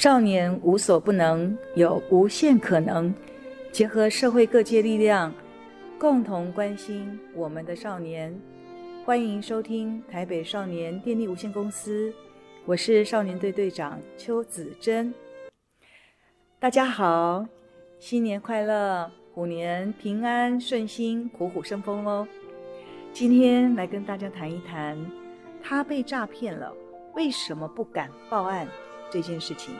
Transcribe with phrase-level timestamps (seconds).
[0.00, 3.12] 少年无所不能，有无限可能。
[3.70, 5.30] 结合社会各界力量，
[5.98, 8.34] 共同关心我们的少年。
[9.04, 12.10] 欢迎收听台北少年电力无限公司，
[12.64, 15.12] 我是少年队队长邱子珍。
[16.58, 17.44] 大家好，
[17.98, 22.26] 新年快乐，虎年平安顺心，虎虎生风哦。
[23.12, 24.96] 今天来跟大家谈一谈，
[25.62, 26.72] 他被诈骗了，
[27.14, 28.66] 为什么不敢报案？
[29.10, 29.74] 这件事情，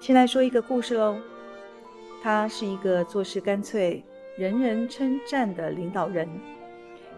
[0.00, 1.16] 先来说一个故事喽。
[2.22, 4.02] 他是一个做事干脆、
[4.36, 6.28] 人人称赞的领导人。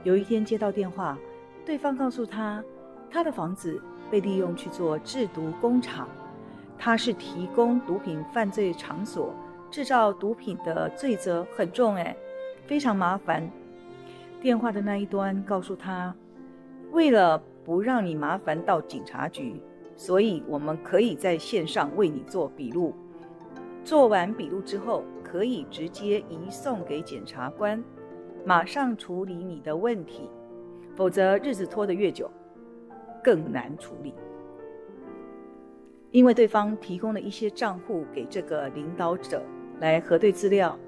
[0.05, 1.19] 有一天接到电话，
[1.65, 2.63] 对方告诉他，
[3.11, 6.09] 他的房子被利用去做制毒工厂，
[6.79, 9.35] 他是提供毒品犯罪场所，
[9.71, 12.15] 制造毒品的罪责很重，哎，
[12.67, 13.51] 非常麻烦。
[14.41, 16.15] 电话的那一端告诉他，
[16.93, 19.61] 为了不让你麻烦到警察局。
[19.99, 22.95] 所以，我们可以在线上为你做笔录，
[23.83, 27.83] 做完笔录之后，可以直接移送给检察官，
[28.45, 30.31] 马上处理你的问题。
[30.95, 32.31] 否则，日子拖得越久，
[33.25, 34.15] 更难处理。
[36.13, 39.43] 因为对方提供了一些账户给这个领导者
[39.81, 40.79] 来核对资料，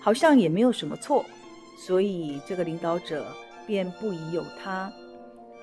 [0.00, 1.24] 好像也没有什么错，
[1.78, 3.24] 所以这个领导者
[3.68, 4.92] 便不疑有他。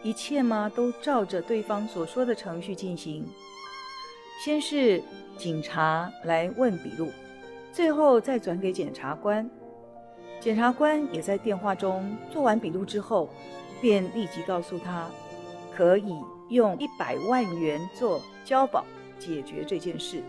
[0.02, 3.28] 一切嘛，都照着对方所说的程序进行。
[4.44, 5.03] 先是
[5.38, 7.11] 警察来问笔录，
[7.73, 9.50] 最后再转给检察官。
[10.39, 13.30] 检察官也在电话中做完笔录之后，
[13.81, 15.09] 便立即告诉他，
[15.75, 16.16] 可以
[16.50, 18.86] 用一百万元做交保
[19.19, 20.23] 解决这件事，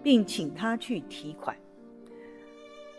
[0.00, 1.56] 并请他去提款。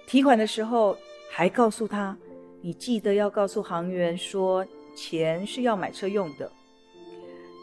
[0.05, 0.97] 提款的时候
[1.29, 2.17] 还告诉他，
[2.59, 4.67] 你记得要告诉行员说。
[4.95, 6.51] 钱是要买车用的。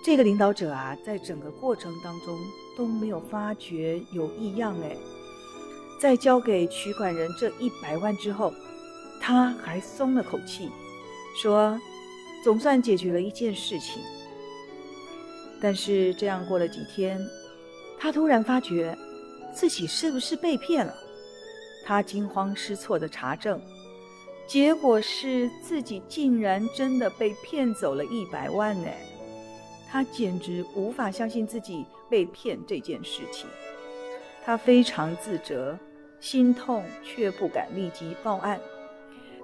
[0.05, 2.39] 这个领导者啊，在整个过程当中
[2.77, 4.75] 都没有发觉有异样。
[4.81, 4.97] 哎，
[6.01, 8.53] 在交给取款人这一百万之后，
[9.21, 10.71] 他还松了口气，
[11.37, 11.79] 说
[12.45, 14.03] ：“总算解决了一件事情。”
[15.61, 17.21] 但是这样过了几天，
[17.99, 18.97] 他突然发觉
[19.53, 20.95] 自己是不是被骗了？
[21.85, 23.61] 他惊慌失措地查证。
[24.49, 28.89] 结果是自己竟然真的被骗走了一百万呢！
[29.87, 33.47] 他简直无法相信自己被骗这件事情，
[34.43, 35.79] 他非常自责、
[36.19, 38.59] 心痛，却不敢立即报案。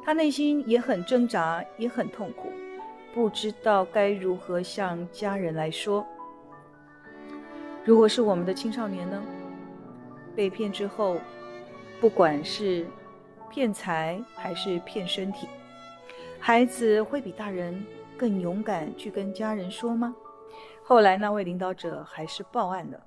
[0.02, 2.50] 他内心也很挣扎，也很痛苦，
[3.12, 6.06] 不知道该如何向家人来说。
[7.84, 9.22] 如果是我们的青少年呢？
[10.34, 11.18] 被骗之后，
[12.00, 12.86] 不管是
[13.54, 15.46] 骗财还是骗身体，
[16.40, 17.86] 孩子会比大人
[18.18, 20.12] 更勇敢去跟家人说吗？
[20.82, 23.00] 后来那位领导者还是报案了，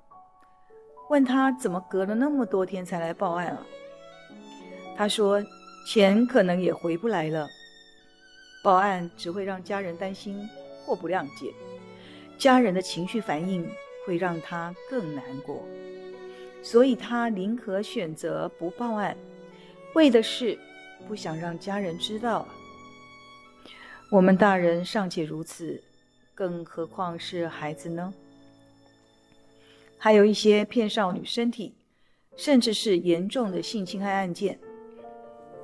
[1.10, 3.58] 问他怎么隔了那么多天才来报案啊？
[4.96, 5.44] 他说
[5.86, 7.46] 钱可能也回不来了，
[8.64, 10.48] 报案只会让家人担心
[10.86, 11.52] 或不谅解，
[12.38, 13.70] 家人的情绪反应
[14.06, 15.62] 会让他更难过，
[16.62, 19.14] 所以他宁可选择不报案。
[19.94, 20.58] 为的是
[21.06, 22.46] 不想让家人知道，
[24.10, 25.82] 我们大人尚且如此，
[26.34, 28.12] 更何况是孩子呢？
[29.96, 31.74] 还有一些骗少女身体，
[32.36, 34.58] 甚至是严重的性侵害案件，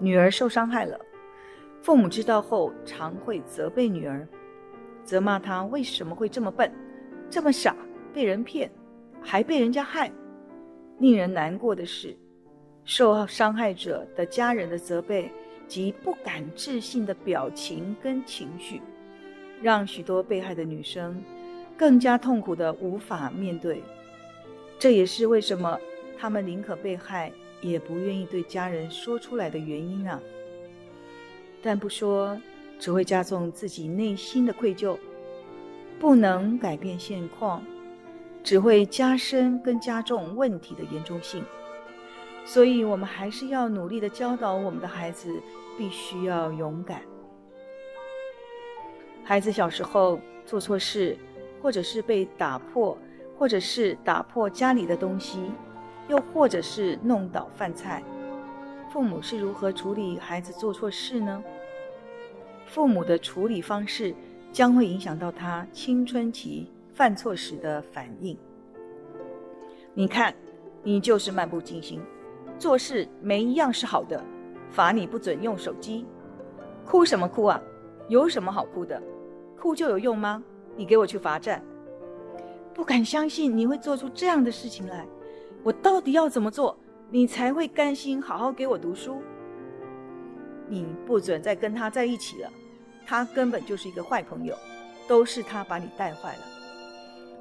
[0.01, 0.99] 女儿受伤害了，
[1.83, 4.27] 父母知道后常会责备女儿，
[5.05, 6.73] 责骂她为什么会这么笨，
[7.31, 7.77] 这么傻，
[8.13, 8.69] 被人骗，
[9.23, 10.11] 还被人家害。
[10.99, 12.17] 令人难过的是，
[12.85, 15.31] 受伤害者的家人的责备
[15.67, 18.83] 及不敢置信的表情跟情绪，
[19.63, 21.23] 让许多被害的女生
[21.77, 23.83] 更加痛苦的无法面对。
[24.79, 25.79] 这也是为什么
[26.19, 27.33] 她们宁可被害，
[27.63, 30.21] 也不愿意对家人说出来的原因啊。
[31.63, 32.39] 但不说，
[32.79, 34.99] 只会加重自己内心的愧疚；
[35.99, 37.65] 不能改变现况，
[38.43, 41.43] 只会加深跟加重问题的严重性。
[42.45, 45.41] 所以，我们还是要努力的教导我们的孩子，
[45.79, 47.01] 必须要勇敢。
[49.25, 51.17] 孩子小时候做错事，
[51.63, 52.97] 或者是被打破，
[53.39, 55.51] 或者是打破家里的东西，
[56.09, 58.05] 又或者是弄倒饭菜，
[58.93, 61.43] 父母是如何处理孩子做错事呢？
[62.67, 64.15] 父母的处理方式
[64.53, 68.37] 将会影响到他青春期犯错时的反应。
[69.95, 70.35] 你看，
[70.83, 72.01] 你就是漫不经心。
[72.59, 74.23] 做事没一样是好的，
[74.71, 76.07] 罚你不准用手机。
[76.85, 77.61] 哭什么哭啊？
[78.09, 79.03] 有什么好哭的？
[79.59, 80.43] 哭就有用吗？
[80.77, 81.63] 你给我去罚站。
[82.75, 85.07] 不敢相信你会做出这样的事情来。
[85.63, 86.79] 我到底要怎么做，
[87.11, 89.23] 你才会甘心好好给我读书？
[90.69, 92.51] 你不准再跟他在一起了，
[93.07, 94.55] 他根本就是一个坏朋友，
[95.07, 96.43] 都是他把你带坏了。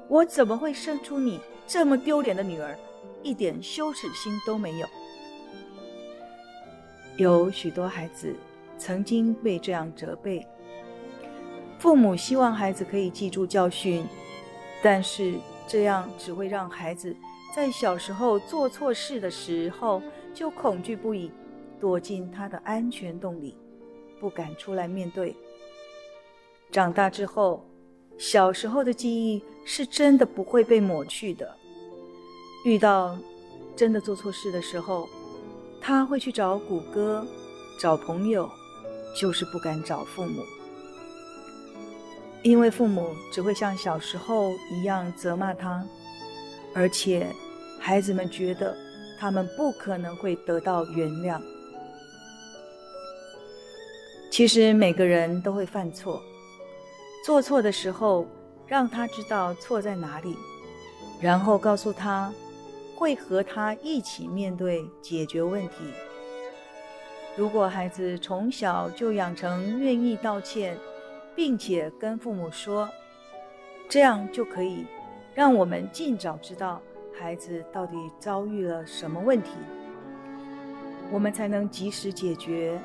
[0.08, 2.78] 我怎么会生出你这么丢脸的女儿，
[3.22, 4.86] 一点羞耻心都没有？
[7.16, 8.34] 有许多孩子
[8.76, 10.44] 曾经被这样责备，
[11.78, 14.04] 父母希望孩子可以记住教训，
[14.82, 15.34] 但是
[15.68, 17.14] 这样只会让孩子。
[17.54, 20.02] 在小时候做错事的时候，
[20.34, 21.30] 就恐惧不已，
[21.80, 23.56] 躲进他的安全洞里，
[24.18, 25.36] 不敢出来面对。
[26.72, 27.64] 长大之后，
[28.18, 31.54] 小时候的记忆是真的不会被抹去的。
[32.64, 33.16] 遇到
[33.76, 35.08] 真的做错事的时候，
[35.86, 37.26] 他会去找谷歌，
[37.78, 38.50] 找朋友，
[39.14, 40.42] 就是不敢找父母，
[42.42, 45.84] 因为父母只会像小时候一样责骂他，
[46.74, 47.30] 而且。
[47.78, 48.74] 孩子们觉得
[49.20, 51.38] 他们不可能会得到原谅。
[54.30, 56.18] 其实每个人都会犯错，
[57.26, 58.26] 做错的时候
[58.66, 60.34] 让他知道错在哪里，
[61.20, 62.32] 然后告诉他
[62.96, 65.76] 会和他一起面对解决问题。
[67.36, 70.78] 如果孩子从小就养成愿意道歉，
[71.34, 72.88] 并且跟父母说，
[73.88, 74.86] 这样就可以
[75.34, 76.80] 让我们尽早知道。
[77.16, 79.50] 孩子到底遭遇了什么问题，
[81.12, 82.76] 我们才能及时解决，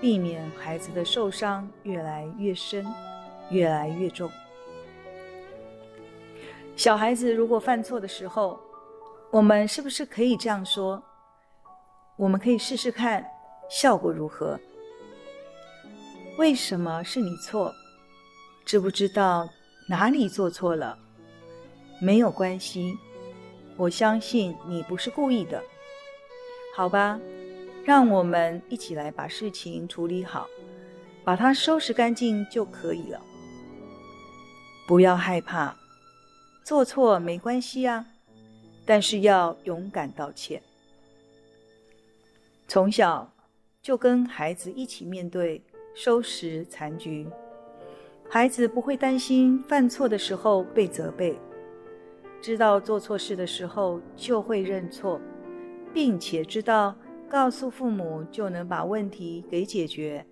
[0.00, 2.84] 避免孩子的受伤越来越深，
[3.48, 4.28] 越来越重。
[6.74, 8.58] 小孩子如果犯错的时候，
[9.36, 11.02] 我们是不是可以这样说？
[12.16, 13.22] 我们可以试试看
[13.68, 14.58] 效果如何？
[16.38, 17.70] 为什么是你错？
[18.64, 19.46] 知不知道
[19.90, 20.98] 哪里做错了？
[22.00, 22.96] 没有关系。
[23.76, 25.62] 我相信你不是故意的，
[26.74, 27.20] 好吧？
[27.84, 30.46] 让我们一起来把事情处理好，
[31.22, 33.20] 把它收拾干净就可以了。
[34.88, 35.76] 不要害怕，
[36.64, 38.06] 做错没关系啊，
[38.86, 40.62] 但是要勇敢道歉。
[42.68, 43.30] 从小
[43.82, 45.60] 就跟孩子一起面对，
[45.94, 47.26] 收拾残局，
[48.28, 51.36] 孩子不会担心犯错的时候被责备。
[52.40, 55.20] 知道做错事的时候就会认错，
[55.92, 56.94] 并且知道
[57.28, 60.24] 告诉父母就能把问题给解决，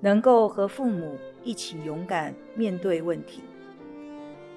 [0.00, 3.42] 能够和父母一起勇敢面对问题，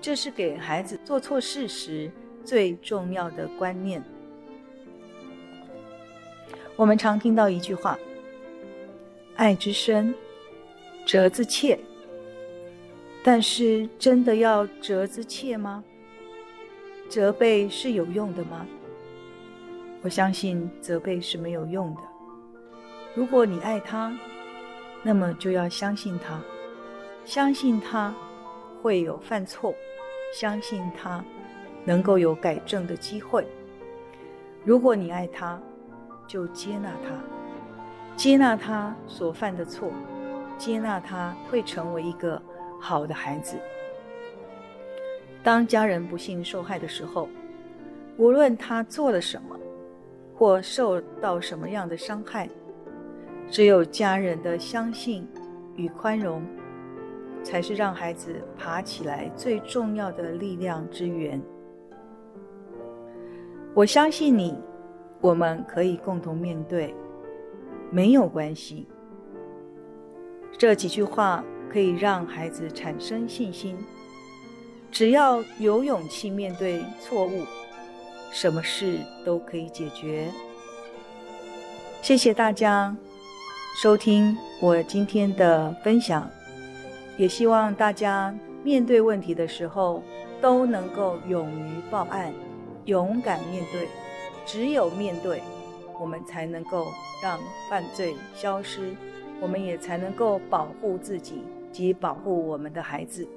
[0.02, 2.12] 这是给孩子做错事时
[2.48, 4.02] 最重要的观念。
[6.78, 8.00] 我们常听到一句话
[9.36, 10.16] ：“爱之深，
[11.06, 11.78] 责之切。”
[13.22, 15.84] 但是真的要责之切吗？
[17.10, 18.66] 责备是有用的吗？
[20.02, 22.02] 我相信责备是没有用的。
[23.14, 24.18] 如果你爱他，
[25.04, 26.40] 那么就要相信他，
[27.26, 28.16] 相信他
[28.82, 29.76] 会有犯错，
[30.34, 31.22] 相信他
[31.88, 33.48] 能够有改正的机会。
[34.66, 35.58] 如果你爱他，
[36.28, 39.90] 就接纳他，接纳他所犯的错，
[40.58, 42.42] 接纳他会成为一个
[42.78, 43.58] 好的孩子。
[45.42, 47.30] 当家人不幸受害的时候，
[48.18, 49.58] 无论他做了什么，
[50.36, 52.50] 或受到什么样的伤害，
[53.50, 55.26] 只有家人的相信
[55.78, 56.46] 与宽容，
[57.44, 61.42] 才是让孩子爬起来最重要的力量之源。
[63.74, 64.56] 我相信你，
[65.22, 66.94] 我们可以共同面对，
[67.92, 68.88] 没有关系。
[70.58, 73.78] 这几句话可以让孩子产生信心。
[74.90, 77.44] 只要有勇气面对错误，
[78.32, 80.28] 什么事都可以解决。
[82.02, 82.96] 谢谢大家
[83.82, 86.28] 收听我今天的分享，
[87.18, 88.34] 也希望大家
[88.64, 90.02] 面对问题的时候
[90.42, 92.34] 都能够勇于报案，
[92.88, 93.88] 勇敢面对。
[94.46, 95.42] 只有面对，
[96.00, 96.88] 我们才能够
[97.22, 97.38] 让
[97.70, 98.96] 犯罪消失，
[99.42, 103.28] 我们也才能够保护自己及保护我们的孩子。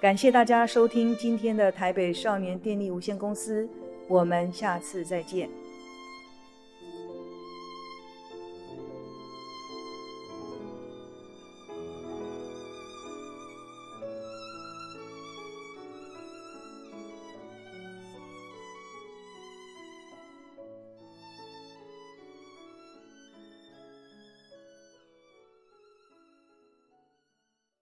[0.00, 3.68] 感谢大家收听今天的台北少年电力有限公司，
[4.08, 5.48] 我们下次再见。